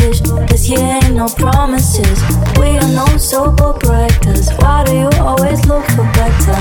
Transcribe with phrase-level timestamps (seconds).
[0.00, 0.20] wish.
[0.20, 2.22] Cause you ain't no promises.
[2.58, 4.50] We are known so for.
[4.58, 6.58] Why do you always look for better?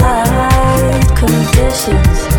[0.00, 2.37] Light conditions.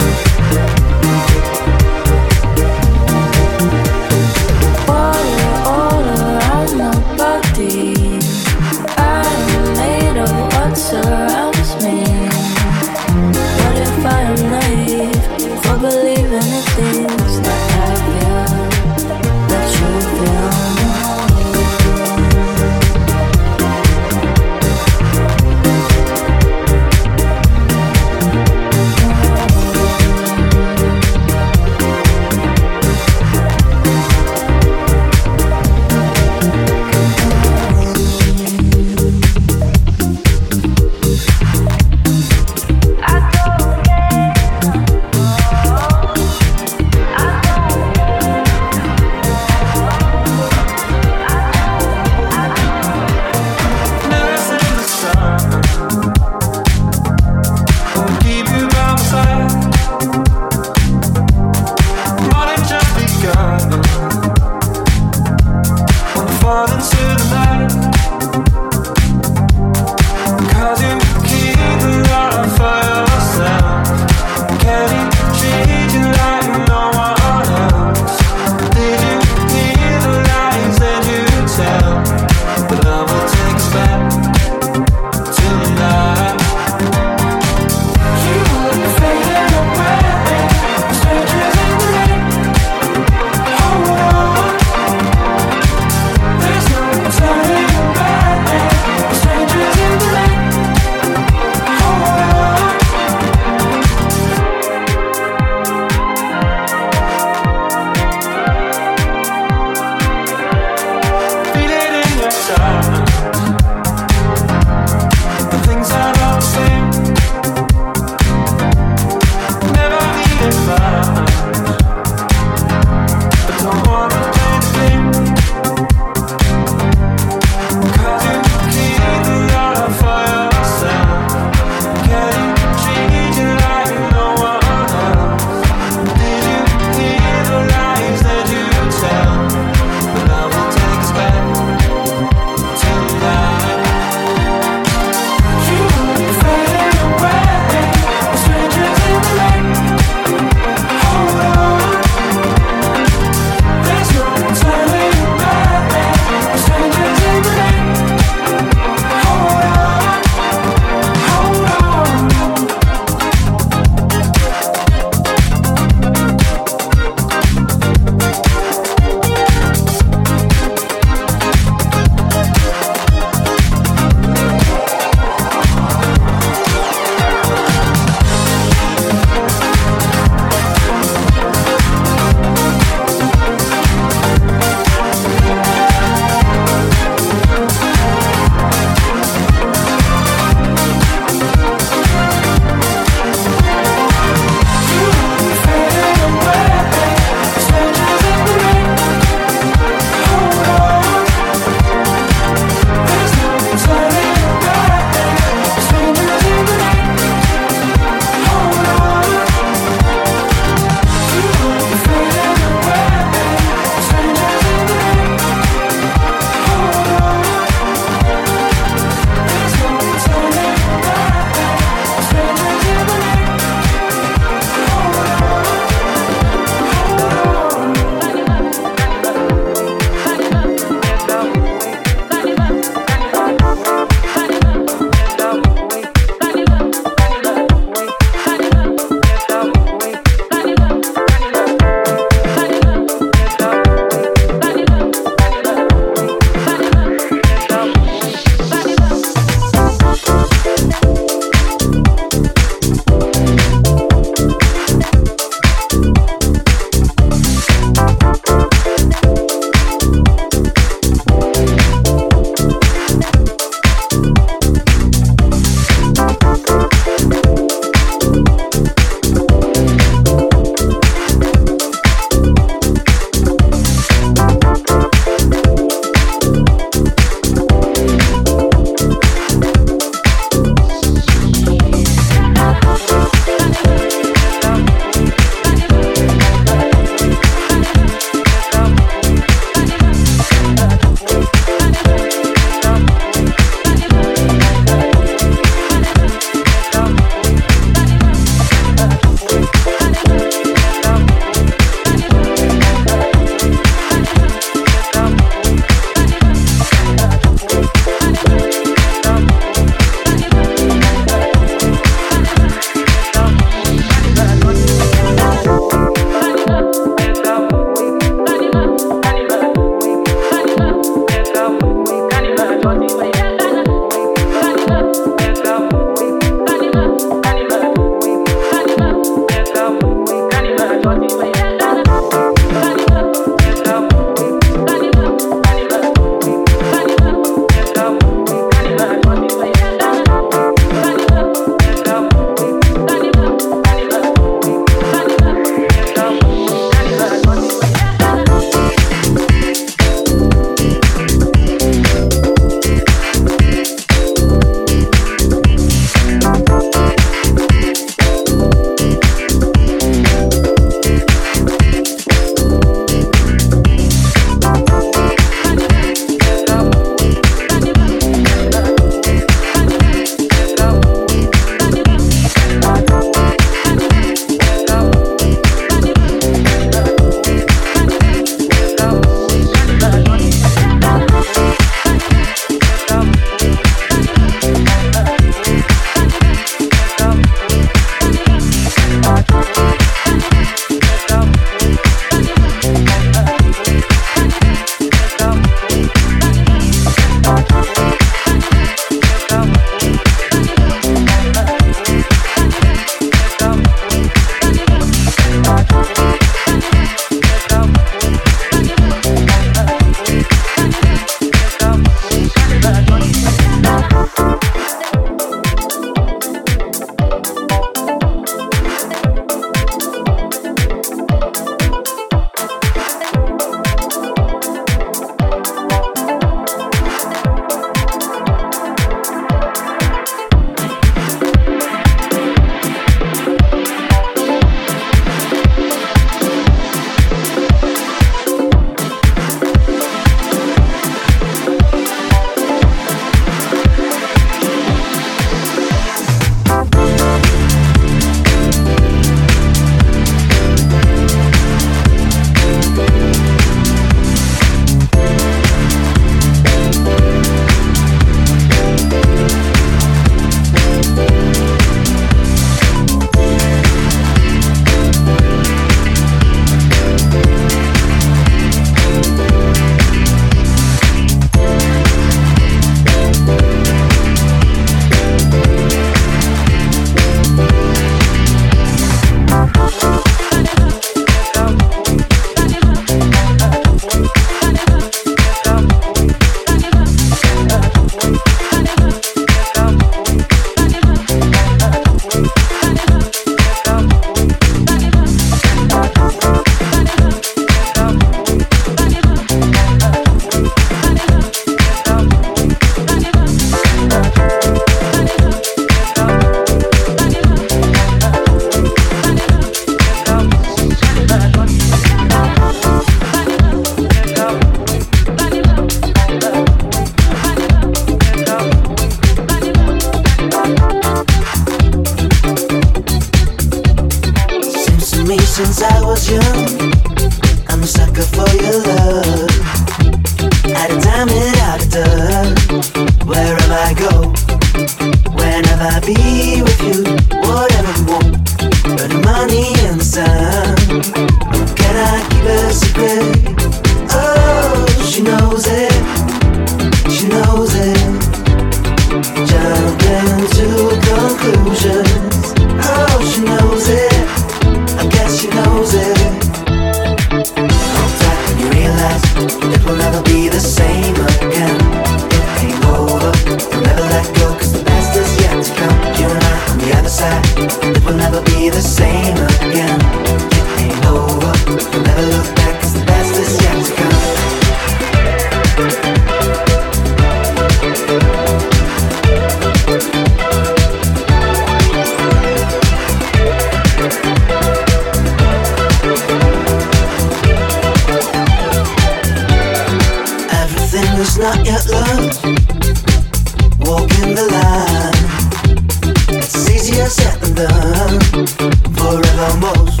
[599.22, 600.00] forever most.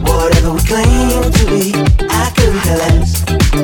[0.00, 1.72] Whatever we claim to be,
[2.08, 3.20] I couldn't care less.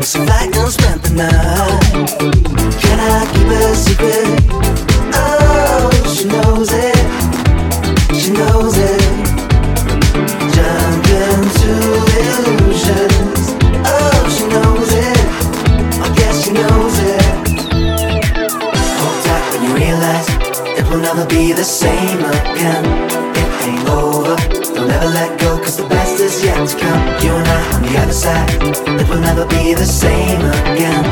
[0.09, 1.81] So if I can spend the night,
[2.83, 4.29] can I keep a secret?
[5.15, 7.01] Oh, she knows it.
[8.21, 9.03] She knows it.
[10.55, 11.73] Jump into
[12.21, 13.43] illusions.
[13.87, 15.21] Oh, she knows it.
[16.05, 17.25] I guess she knows it.
[19.01, 20.29] Hold tight when you realize
[20.79, 22.85] it will never be the same again.
[23.37, 24.10] It ain't over
[25.13, 27.03] let go cause the best is yet to come.
[27.23, 28.51] You and I on the other side
[29.01, 30.41] It will never be the same
[30.71, 31.05] again.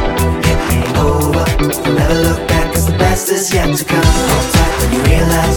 [0.51, 4.05] It ain't over We'll never look back cause the best is yet to come.
[4.05, 5.57] Hold tight when you realize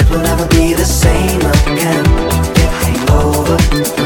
[0.00, 2.04] It will never be the same again.
[2.62, 3.99] It ain't over